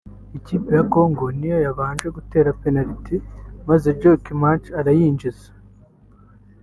[0.37, 3.15] Ikipe ya Congo niyo yabanje gutera Penaliti
[3.67, 5.49] maze Joel Kimwaki arayinjiza